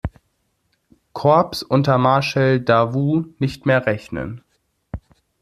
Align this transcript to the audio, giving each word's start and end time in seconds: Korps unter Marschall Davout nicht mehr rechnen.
Korps 1.13 1.61
unter 1.61 1.99
Marschall 1.99 2.59
Davout 2.59 3.25
nicht 3.39 3.67
mehr 3.67 3.85
rechnen. 3.85 4.43